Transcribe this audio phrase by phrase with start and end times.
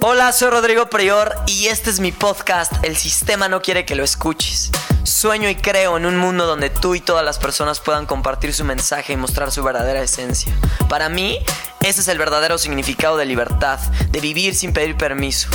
[0.00, 4.04] Hola, soy Rodrigo Prior y este es mi podcast El sistema no quiere que lo
[4.04, 4.70] escuches.
[5.04, 8.64] Sueño y creo en un mundo donde tú y todas las personas puedan compartir su
[8.64, 10.52] mensaje y mostrar su verdadera esencia.
[10.88, 11.38] Para mí,
[11.80, 13.78] ese es el verdadero significado de libertad,
[14.10, 15.48] de vivir sin pedir permiso.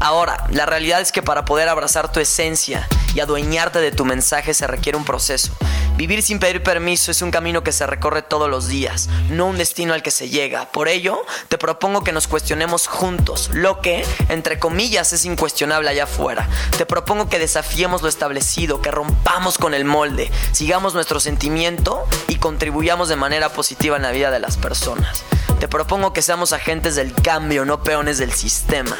[0.00, 4.54] Ahora, la realidad es que para poder abrazar tu esencia y adueñarte de tu mensaje
[4.54, 5.52] se requiere un proceso.
[5.96, 9.58] Vivir sin pedir permiso es un camino que se recorre todos los días, no un
[9.58, 10.72] destino al que se llega.
[10.72, 16.04] Por ello, te propongo que nos cuestionemos juntos lo que, entre comillas, es incuestionable allá
[16.04, 16.48] afuera.
[16.78, 22.36] Te propongo que desafiemos lo establecido, que rompamos con el molde, sigamos nuestro sentimiento y
[22.36, 25.24] contribuyamos de manera positiva en la vida de las personas.
[25.58, 28.96] Te propongo que seamos agentes del cambio, no peones del sistema.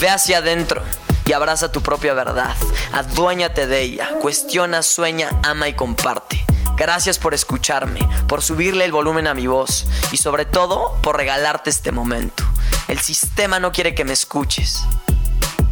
[0.00, 0.84] Ve hacia adentro
[1.26, 2.54] y abraza tu propia verdad.
[2.92, 4.10] Aduéñate de ella.
[4.20, 6.44] Cuestiona, sueña, ama y comparte.
[6.76, 11.70] Gracias por escucharme, por subirle el volumen a mi voz y sobre todo por regalarte
[11.70, 12.44] este momento.
[12.86, 14.84] El sistema no quiere que me escuches.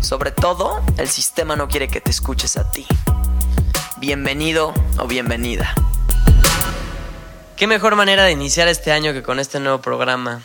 [0.00, 2.84] Sobre todo, el sistema no quiere que te escuches a ti.
[3.98, 5.72] Bienvenido o bienvenida.
[7.56, 10.42] ¿Qué mejor manera de iniciar este año que con este nuevo programa,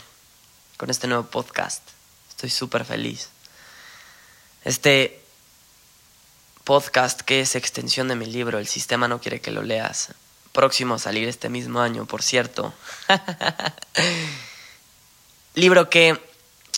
[0.78, 1.82] con este nuevo podcast?
[2.30, 3.30] Estoy súper feliz.
[4.64, 5.20] Este
[6.66, 10.10] podcast que es extensión de mi libro, El sistema no quiere que lo leas.
[10.52, 12.72] Próximo a salir este mismo año, por cierto.
[15.56, 16.22] libro que,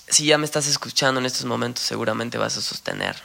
[0.08, 3.22] si ya me estás escuchando en estos momentos, seguramente vas a sostener.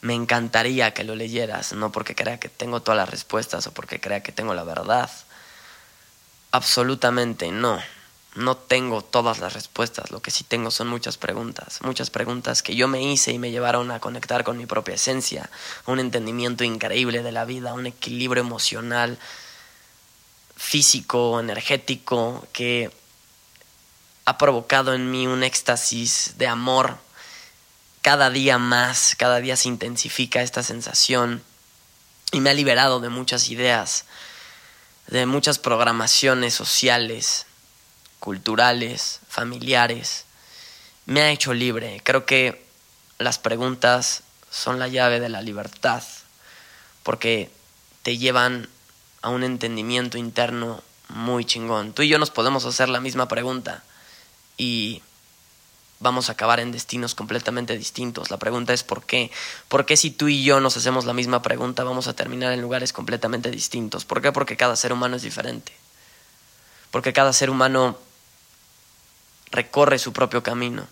[0.00, 4.00] Me encantaría que lo leyeras, no porque crea que tengo todas las respuestas o porque
[4.00, 5.10] crea que tengo la verdad.
[6.52, 7.82] Absolutamente no
[8.36, 12.76] no tengo todas las respuestas, lo que sí tengo son muchas preguntas, muchas preguntas que
[12.76, 15.50] yo me hice y me llevaron a conectar con mi propia esencia,
[15.86, 19.18] un entendimiento increíble de la vida, un equilibrio emocional,
[20.54, 22.90] físico, energético, que
[24.26, 26.98] ha provocado en mí un éxtasis de amor.
[28.02, 31.42] Cada día más, cada día se intensifica esta sensación
[32.32, 34.04] y me ha liberado de muchas ideas,
[35.06, 37.46] de muchas programaciones sociales,
[38.20, 40.24] culturales, familiares,
[41.06, 42.00] me ha hecho libre.
[42.04, 42.64] Creo que
[43.18, 46.02] las preguntas son la llave de la libertad,
[47.02, 47.50] porque
[48.02, 48.68] te llevan
[49.22, 51.92] a un entendimiento interno muy chingón.
[51.92, 53.82] Tú y yo nos podemos hacer la misma pregunta
[54.56, 55.02] y
[55.98, 58.30] vamos a acabar en destinos completamente distintos.
[58.30, 59.30] La pregunta es ¿por qué?
[59.68, 62.60] ¿Por qué si tú y yo nos hacemos la misma pregunta vamos a terminar en
[62.60, 64.04] lugares completamente distintos?
[64.04, 64.32] ¿Por qué?
[64.32, 65.72] Porque cada ser humano es diferente.
[66.90, 67.98] Porque cada ser humano
[69.50, 70.86] recorre su propio camino.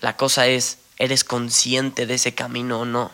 [0.00, 3.10] La cosa es, ¿eres consciente de ese camino o no?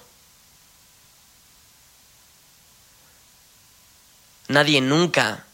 [4.49, 5.47] Nadie nunca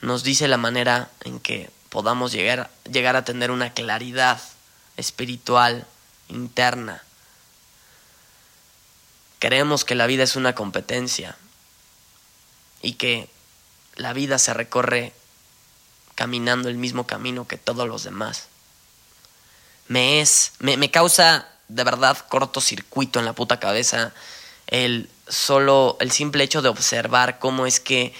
[0.00, 4.40] nos dice la manera en que podamos llegar, llegar a tener una claridad
[4.96, 5.86] espiritual
[6.28, 7.02] interna.
[9.38, 11.36] Creemos que la vida es una competencia
[12.82, 13.30] y que
[13.94, 15.12] la vida se recorre
[16.16, 18.48] caminando el mismo camino que todos los demás.
[19.86, 24.12] Me es, me, me causa de verdad cortocircuito en la puta cabeza
[24.66, 28.12] el solo, el simple hecho de observar cómo es que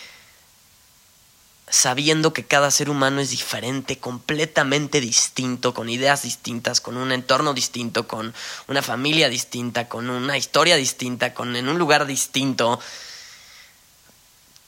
[1.69, 7.55] sabiendo que cada ser humano es diferente, completamente distinto, con ideas distintas, con un entorno
[7.55, 8.33] distinto, con
[8.69, 12.79] una familia distinta, con una historia distinta, con en un lugar distinto,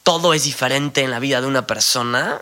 [0.03, 2.41] todo es diferente en la vida de una persona,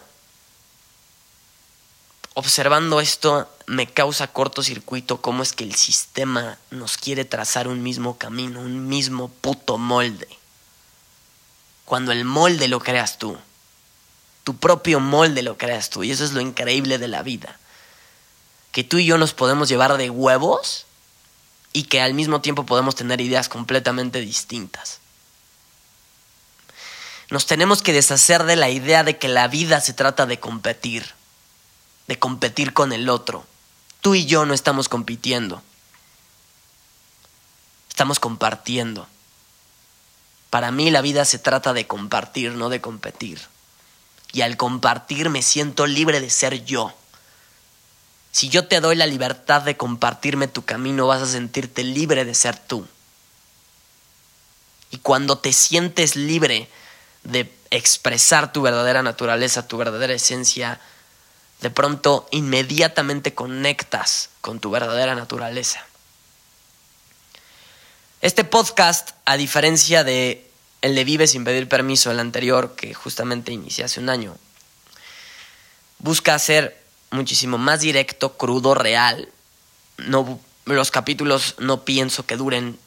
[2.37, 8.19] observando esto me causa cortocircuito cómo es que el sistema nos quiere trazar un mismo
[8.19, 10.27] camino, un mismo puto molde.
[11.85, 13.35] Cuando el molde lo creas tú,
[14.43, 17.57] tu propio molde lo creas tú, y eso es lo increíble de la vida.
[18.71, 20.85] Que tú y yo nos podemos llevar de huevos
[21.73, 24.99] y que al mismo tiempo podemos tener ideas completamente distintas.
[27.31, 31.17] Nos tenemos que deshacer de la idea de que la vida se trata de competir
[32.07, 33.45] de competir con el otro.
[34.01, 35.62] Tú y yo no estamos compitiendo.
[37.89, 39.07] Estamos compartiendo.
[40.50, 43.42] Para mí la vida se trata de compartir, no de competir.
[44.31, 46.94] Y al compartir me siento libre de ser yo.
[48.31, 52.36] Si yo te doy la libertad de compartirme tu camino, vas a sentirte libre de
[52.36, 52.88] ser tú.
[54.92, 56.69] Y cuando te sientes libre
[57.24, 60.80] de expresar tu verdadera naturaleza, tu verdadera esencia,
[61.62, 65.86] de pronto inmediatamente conectas con tu verdadera naturaleza.
[68.21, 70.50] Este podcast, a diferencia de
[70.81, 74.38] el de Vive sin pedir permiso, el anterior que justamente inicié hace un año,
[76.00, 79.30] busca hacer muchísimo más directo, crudo, real.
[79.98, 82.77] No, los capítulos no pienso que duren,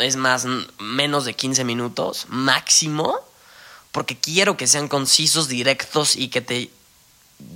[0.00, 0.46] es más,
[0.78, 3.18] menos de 15 minutos, máximo,
[3.92, 6.70] porque quiero que sean concisos, directos y que te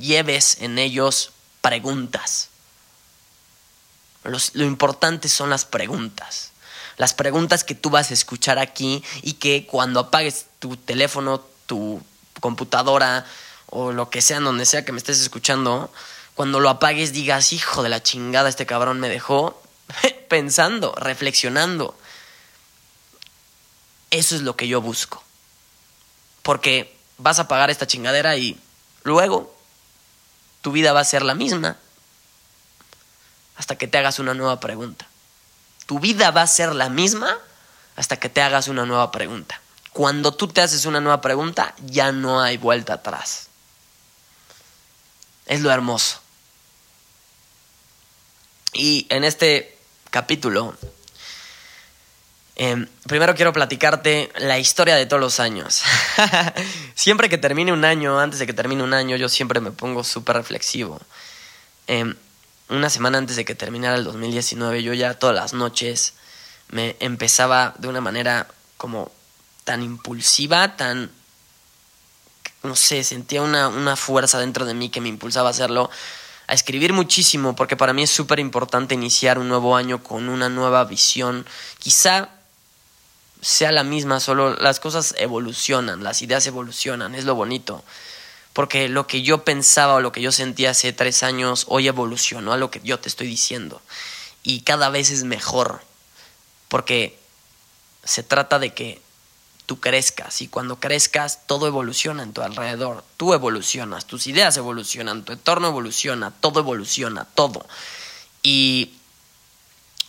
[0.00, 2.48] lleves en ellos preguntas.
[4.24, 6.52] lo importante son las preguntas.
[6.96, 12.02] Las preguntas que tú vas a escuchar aquí y que cuando apagues tu teléfono, tu
[12.40, 13.24] computadora
[13.66, 15.90] o lo que sea, donde sea que me estés escuchando,
[16.34, 19.62] cuando lo apagues digas, hijo de la chingada, este cabrón me dejó
[20.28, 21.96] pensando, reflexionando.
[24.10, 25.22] Eso es lo que yo busco.
[26.42, 28.58] Porque vas a pagar esta chingadera y
[29.04, 29.54] luego
[30.62, 31.76] tu vida va a ser la misma
[33.56, 35.06] hasta que te hagas una nueva pregunta.
[35.86, 37.38] Tu vida va a ser la misma
[37.96, 39.60] hasta que te hagas una nueva pregunta.
[39.92, 43.48] Cuando tú te haces una nueva pregunta, ya no hay vuelta atrás.
[45.46, 46.20] Es lo hermoso.
[48.72, 49.78] Y en este
[50.10, 50.74] capítulo,
[52.64, 55.82] em, primero quiero platicarte la historia de todos los años.
[56.94, 60.04] siempre que termine un año, antes de que termine un año, yo siempre me pongo
[60.04, 61.00] súper reflexivo.
[61.86, 62.14] Em,
[62.68, 66.14] una semana antes de que terminara el 2019, yo ya todas las noches
[66.68, 69.10] me empezaba de una manera como
[69.64, 71.10] tan impulsiva, tan,
[72.62, 75.90] no sé, sentía una, una fuerza dentro de mí que me impulsaba a hacerlo,
[76.46, 80.48] a escribir muchísimo, porque para mí es súper importante iniciar un nuevo año con una
[80.48, 81.46] nueva visión.
[81.78, 82.30] Quizá
[83.42, 87.84] sea la misma, solo las cosas evolucionan, las ideas evolucionan, es lo bonito
[88.52, 92.52] porque lo que yo pensaba o lo que yo sentía hace tres años hoy evolucionó
[92.52, 93.80] a lo que yo te estoy diciendo.
[94.42, 95.80] Y cada vez es mejor,
[96.68, 97.18] porque
[98.04, 99.00] se trata de que
[99.66, 105.24] tú crezcas y cuando crezcas todo evoluciona en tu alrededor, tú evolucionas, tus ideas evolucionan,
[105.24, 107.64] tu entorno evoluciona, todo evoluciona, todo.
[108.42, 108.94] Y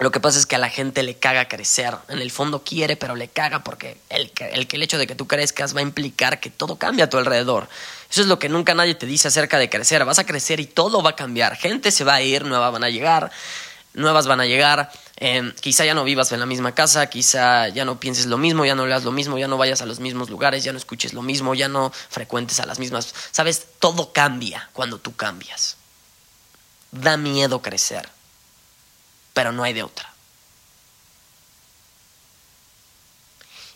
[0.03, 1.95] lo que pasa es que a la gente le caga crecer.
[2.09, 5.27] En el fondo quiere, pero le caga porque el, el, el hecho de que tú
[5.27, 7.69] crezcas va a implicar que todo cambia a tu alrededor.
[8.11, 10.03] Eso es lo que nunca nadie te dice acerca de crecer.
[10.05, 11.55] Vas a crecer y todo va a cambiar.
[11.55, 13.31] Gente se va a ir, nuevas van a llegar,
[13.93, 14.91] nuevas van a llegar.
[15.15, 18.65] Em, quizá ya no vivas en la misma casa, quizá ya no pienses lo mismo,
[18.65, 21.13] ya no leas lo mismo, ya no vayas a los mismos lugares, ya no escuches
[21.13, 23.13] lo mismo, ya no frecuentes a las mismas.
[23.31, 25.77] Sabes, todo cambia cuando tú cambias.
[26.91, 28.09] Da miedo crecer,
[29.33, 30.11] pero no hay de otra.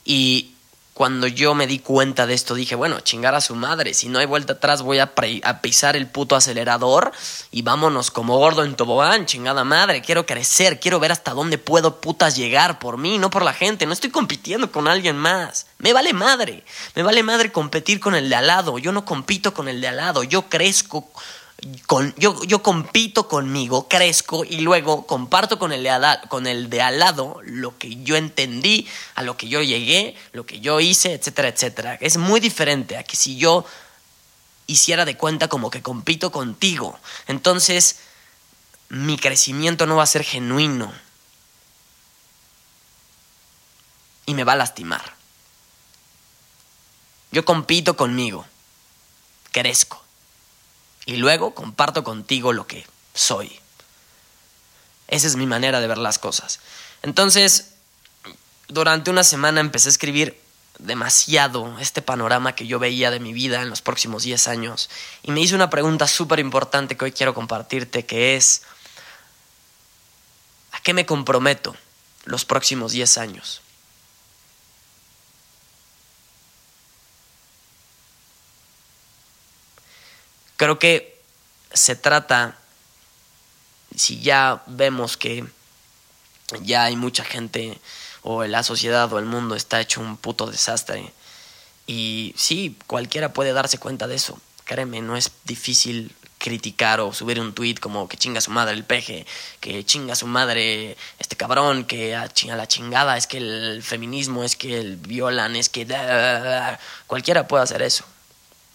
[0.06, 0.54] Y
[0.98, 4.18] cuando yo me di cuenta de esto, dije, bueno, chingar a su madre, si no
[4.18, 5.14] hay vuelta atrás voy a,
[5.62, 7.12] pisar el puto acelerador
[7.52, 12.02] y vámonos como gordo en tobogán, chingada madre, quiero crecer, quiero ver hasta dónde puedo
[12.02, 15.94] putas llegar por mí, no por la gente, no estoy compitiendo con alguien más, me
[15.94, 16.64] vale madre,
[16.96, 19.90] me vale madre competir con el de al lado, yo no compito con el de
[19.90, 21.08] al lado, yo crezco
[22.18, 27.40] yo compito conmigo, crezco y luego comparto con el, de con el de al lado
[27.44, 31.98] lo que yo entendí, a lo que yo llegué, lo que yo hice, etcétera, etcétera.
[32.00, 33.66] Es muy diferente a que si yo
[34.68, 37.00] hiciera de cuenta como que compito contigo.
[37.26, 38.00] Entonces,
[38.90, 40.94] mi crecimiento no va a ser genuino.
[44.28, 45.16] Y me va a lastimar.
[47.32, 48.46] Yo compito conmigo.
[49.52, 50.07] Crezco
[51.08, 53.60] y luego comparto contigo lo que soy.
[55.08, 56.60] Esa es mi manera de ver las cosas.
[57.02, 57.76] Entonces,
[58.68, 60.40] durante una semana empecé a escribir
[60.80, 64.90] demasiado este panorama que yo veía de mi vida en los próximos 10 años
[65.24, 68.64] y me hice una pregunta súper importante que hoy quiero compartirte, que es,
[70.74, 71.76] ¿a qué me comprometo
[72.26, 73.62] los próximos 10 años?
[80.58, 81.22] Creo que
[81.72, 82.58] se trata,
[83.96, 85.46] si ya vemos que
[86.62, 87.80] ya hay mucha gente
[88.22, 91.14] o la sociedad o el mundo está hecho un puto desastre.
[91.86, 94.40] Y sí, cualquiera puede darse cuenta de eso.
[94.66, 98.84] Créeme, no es difícil criticar o subir un tweet como que chinga su madre el
[98.84, 99.26] peje,
[99.60, 104.56] que chinga su madre este cabrón, que a, la chingada es que el feminismo, es
[104.56, 105.88] que el violan, es que...
[107.08, 108.04] Cualquiera puede hacer eso.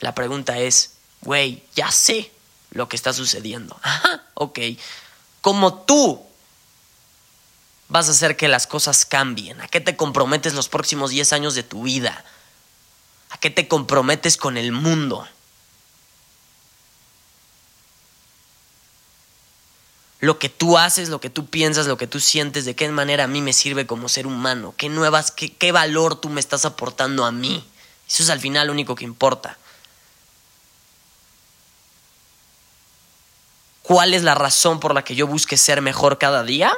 [0.00, 0.91] La pregunta es,
[1.22, 2.30] güey, ya sé
[2.70, 3.78] lo que está sucediendo.
[3.82, 4.58] Ajá, ok.
[5.40, 6.24] Como tú
[7.92, 9.60] vas a hacer que las cosas cambien?
[9.60, 12.24] ¿A qué te comprometes los próximos 10 años de tu vida?
[13.28, 15.28] ¿A qué te comprometes con el mundo?
[20.20, 23.24] Lo que tú haces, lo que tú piensas, lo que tú sientes, de qué manera
[23.24, 26.64] a mí me sirve como ser humano, qué nuevas, qué, qué valor tú me estás
[26.64, 27.62] aportando a mí.
[28.08, 29.58] Eso es al final lo único que importa.
[33.82, 36.72] ¿Cuál es la razón por la que yo busque ser mejor cada día?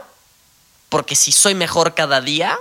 [0.89, 2.59] Porque si soy mejor cada día,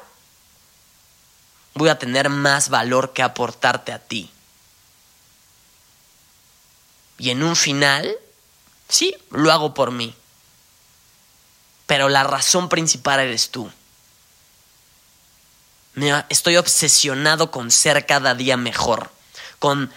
[1.73, 4.31] voy a tener más valor que aportarte a ti.
[7.17, 8.17] Y en un final,
[8.89, 10.15] sí, lo hago por mí.
[11.85, 13.71] Pero la razón principal eres tú.
[16.29, 19.11] estoy obsesionado con ser cada día mejor,
[19.59, 19.93] con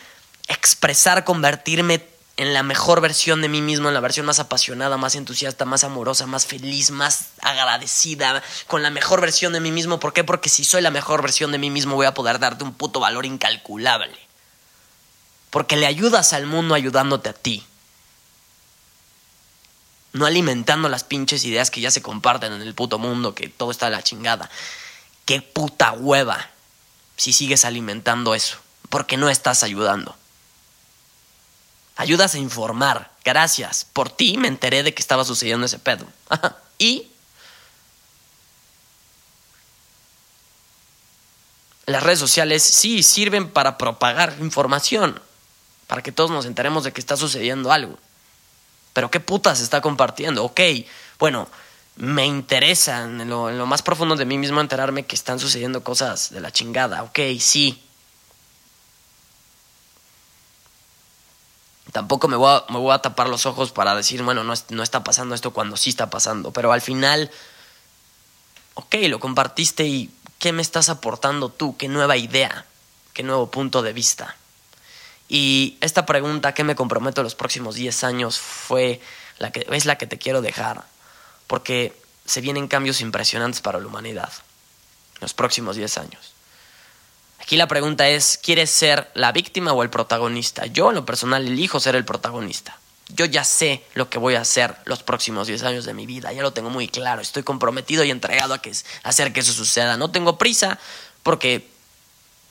[0.47, 5.15] expresar, convertirme en la mejor versión de mí mismo, en la versión más apasionada, más
[5.15, 9.99] entusiasta, más amorosa, más feliz, más agradecida, con la mejor versión de mí mismo.
[9.99, 10.23] ¿Por qué?
[10.23, 13.01] Porque si soy la mejor versión de mí mismo voy a poder darte un puto
[13.01, 14.15] valor incalculable.
[15.49, 17.65] Porque le ayudas al mundo ayudándote a ti.
[20.13, 23.71] No alimentando las pinches ideas que ya se comparten en el puto mundo, que todo
[23.71, 24.51] está a la chingada.
[25.25, 26.51] Qué puta hueva
[27.17, 28.59] si sigues alimentando eso,
[28.91, 30.17] porque no estás ayudando.
[31.97, 33.11] Ayudas a informar.
[33.25, 33.87] Gracias.
[33.93, 36.07] Por ti me enteré de que estaba sucediendo ese pedo.
[36.79, 37.09] y
[41.87, 45.21] las redes sociales sí sirven para propagar información,
[45.87, 47.99] para que todos nos enteremos de que está sucediendo algo.
[48.93, 50.45] Pero ¿qué putas está compartiendo?
[50.45, 50.61] Ok,
[51.19, 51.49] bueno,
[51.97, 55.83] me interesa en lo, en lo más profundo de mí mismo enterarme que están sucediendo
[55.83, 57.03] cosas de la chingada.
[57.05, 57.86] Ok, sí,
[61.97, 65.55] Tampoco me voy, a, tapar los ojos para decir, bueno, no, no está pasando esto
[65.55, 66.53] cuando sí está pasando.
[66.53, 67.31] Pero al final,
[68.75, 71.79] ok, lo compartiste y ¿qué me estás aportando tú?
[71.79, 72.67] ¿Qué nueva idea?
[73.15, 74.37] ¿Qué nuevo punto de vista?
[75.31, 78.39] Y esta pregunta, ¿qué me comprometo los próximos 10 años?
[78.39, 79.01] Fue
[79.39, 80.85] la que, es la que te quiero dejar.
[81.47, 84.31] Porque se vienen cambios impresionantes para la humanidad.
[85.23, 86.36] Los próximos 10 años.
[87.47, 90.67] Aquí la pregunta es, ¿quieres ser la víctima o el protagonista?
[90.67, 92.77] Yo en lo personal elijo ser el protagonista.
[93.09, 96.33] Yo ya sé lo que voy a hacer los próximos 10 años de mi vida,
[96.33, 98.73] ya lo tengo muy claro, estoy comprometido y entregado a, que,
[99.05, 99.97] hacer que eso suceda.
[99.97, 100.81] No tengo prisa
[101.23, 101.71] porque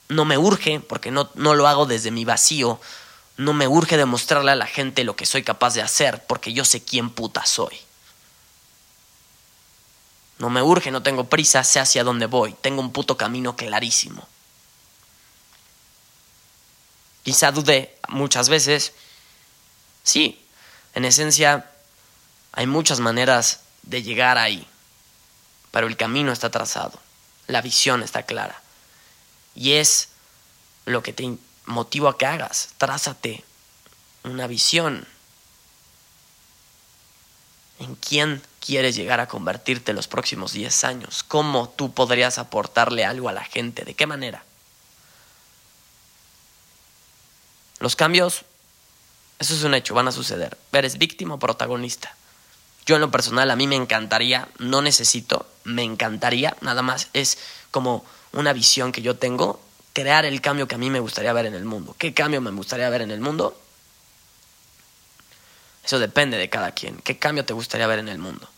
[0.08, 2.80] no me urge, porque no, no lo hago desde mi vacío,
[3.36, 6.64] no me urge demostrarle a la gente lo que soy capaz de hacer, porque yo
[6.64, 7.76] sé quién puta soy.
[10.38, 14.26] No me urge, no tengo prisa, sé hacia dónde voy, tengo un puto camino clarísimo.
[17.26, 18.92] Quizá dudé muchas veces.
[20.04, 20.40] Sí,
[20.94, 21.68] en esencia
[22.52, 24.64] hay muchas maneras de llegar ahí,
[25.72, 27.00] pero el camino está trazado,
[27.48, 28.62] la visión está clara.
[29.56, 30.10] Y es
[30.84, 32.68] lo que te motiva a que hagas.
[32.78, 33.42] Trázate
[34.22, 35.04] una visión.
[37.80, 41.24] ¿En quién quieres llegar a convertirte los próximos 10 años?
[41.24, 43.84] ¿Cómo tú podrías aportarle algo a la gente?
[43.84, 44.45] ¿De qué manera?
[47.80, 48.42] Los cambios,
[49.38, 50.56] eso es un hecho, van a suceder.
[50.72, 52.14] Eres víctima o protagonista.
[52.86, 57.38] Yo en lo personal, a mí me encantaría, no necesito, me encantaría, nada más es
[57.70, 59.60] como una visión que yo tengo,
[59.92, 61.96] crear el cambio que a mí me gustaría ver en el mundo.
[61.98, 63.60] ¿Qué cambio me gustaría ver en el mundo?
[65.84, 66.96] Eso depende de cada quien.
[66.98, 68.48] ¿Qué cambio te gustaría ver en el mundo?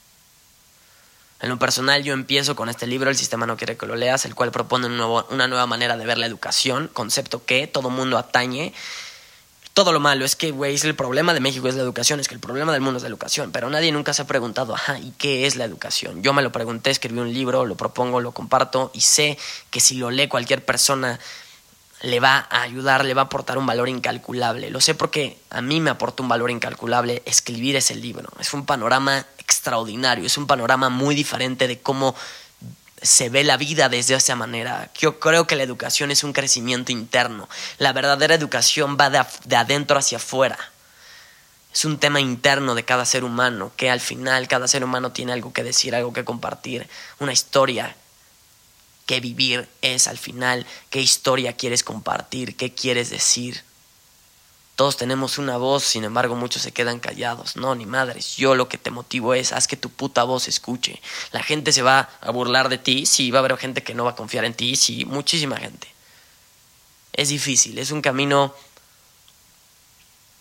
[1.40, 4.24] En lo personal yo empiezo con este libro, El sistema no quiere que lo leas,
[4.24, 8.74] el cual propone una nueva manera de ver la educación, concepto que todo mundo atañe
[9.78, 10.24] todo lo malo.
[10.24, 12.72] Es que, güey, es el problema de México es la educación, es que el problema
[12.72, 15.54] del mundo es la educación, pero nadie nunca se ha preguntado, ajá, ¿y qué es
[15.54, 16.20] la educación?
[16.20, 19.38] Yo me lo pregunté, escribí un libro, lo propongo, lo comparto y sé
[19.70, 21.20] que si lo lee cualquier persona
[22.02, 24.68] le va a ayudar, le va a aportar un valor incalculable.
[24.70, 28.32] Lo sé porque a mí me aportó un valor incalculable escribir ese libro.
[28.40, 32.16] Es un panorama extraordinario, es un panorama muy diferente de cómo
[33.02, 34.90] se ve la vida desde esa manera.
[34.98, 37.48] Yo creo que la educación es un crecimiento interno.
[37.78, 40.58] La verdadera educación va de, adentro hacia afuera.
[41.72, 45.32] Es un tema interno de cada ser humano, que al final cada ser humano tiene
[45.32, 46.88] algo que decir, algo que compartir,
[47.18, 47.94] una historia
[49.06, 53.62] que vivir es al final, qué historia quieres compartir, qué quieres decir.
[54.78, 57.56] Todos tenemos una voz, sin embargo muchos se quedan callados.
[57.56, 58.36] No, ni madres.
[58.36, 61.02] Yo lo que te motivo es, haz que tu puta voz escuche.
[61.32, 64.04] La gente se va a burlar de ti, sí, va a haber gente que no
[64.04, 65.88] va a confiar en ti, sí, muchísima gente.
[67.12, 68.54] Es difícil, es un camino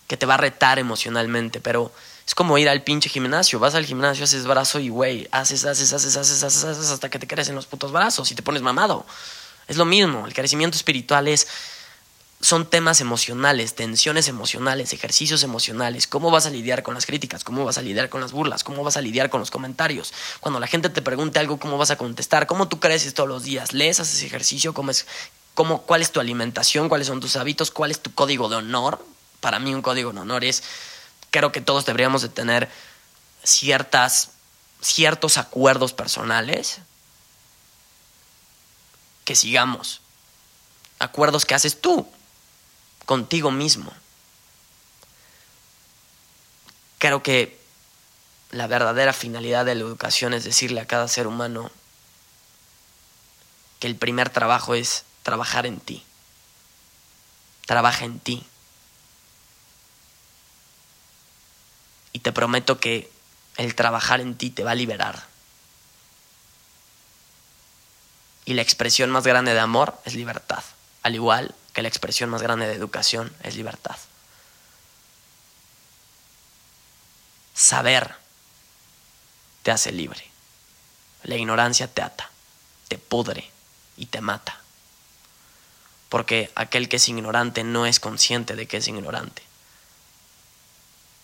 [0.06, 1.90] que te va a retar emocionalmente, pero
[2.24, 3.58] es como ir al pinche gimnasio.
[3.58, 7.18] Vas al gimnasio, haces brazo y, güey, haces, haces, haces, haces, haces, haces hasta que
[7.18, 9.04] te crecen los putos brazos y te pones mamado.
[9.66, 11.48] Es lo mismo, el crecimiento espiritual es
[12.40, 17.64] son temas emocionales, tensiones emocionales, ejercicios emocionales, cómo vas a lidiar con las críticas, cómo
[17.64, 20.12] vas a lidiar con las burlas, cómo vas a lidiar con los comentarios.
[20.38, 23.42] Cuando la gente te pregunte algo, cómo vas a contestar, cómo tú creces todos los
[23.42, 28.00] días, lees, haces ejercicio, cómo cuál es tu alimentación, cuáles son tus hábitos, cuál es
[28.00, 29.04] tu código de honor.
[29.40, 30.62] Para mí un código de honor es,
[31.30, 32.68] creo que todos deberíamos de tener
[33.42, 34.30] ciertas,
[34.80, 36.78] ciertos acuerdos personales,
[39.24, 40.02] que sigamos.
[41.00, 42.08] Acuerdos que haces tú
[43.08, 43.90] contigo mismo.
[46.98, 47.58] Creo que
[48.50, 51.70] la verdadera finalidad de la educación es decirle a cada ser humano
[53.80, 56.04] que el primer trabajo es trabajar en ti.
[57.64, 58.46] Trabaja en ti.
[62.12, 63.10] Y te prometo que
[63.56, 65.24] el trabajar en ti te va a liberar.
[68.44, 70.62] Y la expresión más grande de amor es libertad,
[71.02, 73.94] al igual que la expresión más grande de educación es libertad.
[77.54, 78.16] Saber
[79.62, 80.28] te hace libre.
[81.22, 82.30] La ignorancia te ata,
[82.88, 83.48] te pudre
[83.96, 84.60] y te mata.
[86.08, 89.44] Porque aquel que es ignorante no es consciente de que es ignorante.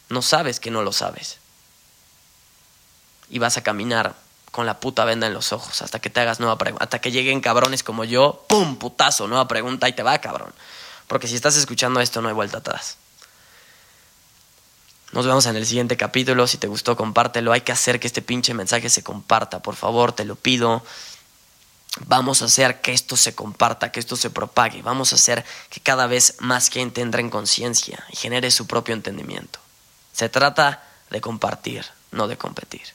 [0.08, 1.38] No sabes que no lo sabes.
[3.28, 4.14] Y vas a caminar
[4.54, 6.84] con la puta venda en los ojos hasta que te hagas nueva pregunta.
[6.84, 8.76] Hasta que lleguen cabrones como yo, ¡pum!
[8.76, 10.54] Putazo, nueva pregunta y te va, cabrón.
[11.08, 12.96] Porque si estás escuchando esto, no hay vuelta atrás.
[15.10, 16.46] Nos vemos en el siguiente capítulo.
[16.46, 17.50] Si te gustó, compártelo.
[17.50, 19.58] Hay que hacer que este pinche mensaje se comparta.
[19.58, 20.84] Por favor, te lo pido.
[22.06, 24.82] Vamos a hacer que esto se comparta, que esto se propague.
[24.82, 28.94] Vamos a hacer que cada vez más gente entre en conciencia y genere su propio
[28.94, 29.58] entendimiento.
[30.12, 32.94] Se trata de compartir, no de competir.